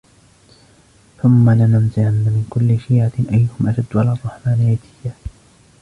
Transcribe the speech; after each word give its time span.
ثُمَّ 1.21 1.49
لَنَنْزِعَنَّ 1.49 2.13
مِنْ 2.13 2.47
كُلِّ 2.49 2.79
شِيعَةٍ 2.79 3.11
أَيُّهُمْ 3.33 3.69
أَشَدُّ 3.69 3.85
عَلَى 3.97 4.09
الرَّحْمَنِ 4.11 4.51
عِتِيًّا 4.77 5.13